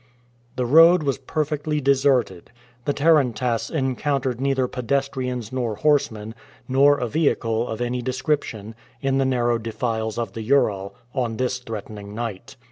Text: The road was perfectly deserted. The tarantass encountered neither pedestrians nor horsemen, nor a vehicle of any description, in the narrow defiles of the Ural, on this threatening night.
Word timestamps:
The 0.55 0.65
road 0.65 1.03
was 1.03 1.19
perfectly 1.19 1.79
deserted. 1.79 2.49
The 2.85 2.93
tarantass 2.93 3.69
encountered 3.69 4.41
neither 4.41 4.67
pedestrians 4.67 5.51
nor 5.51 5.75
horsemen, 5.75 6.33
nor 6.67 6.97
a 6.97 7.07
vehicle 7.07 7.67
of 7.67 7.81
any 7.81 8.01
description, 8.01 8.73
in 9.03 9.19
the 9.19 9.25
narrow 9.25 9.59
defiles 9.59 10.17
of 10.17 10.33
the 10.33 10.41
Ural, 10.41 10.95
on 11.13 11.37
this 11.37 11.59
threatening 11.59 12.15
night. 12.15 12.55